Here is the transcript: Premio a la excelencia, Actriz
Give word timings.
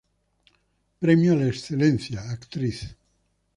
Premio 0.99 1.33
a 1.33 1.35
la 1.35 1.45
excelencia, 1.45 2.27
Actriz 2.31 2.81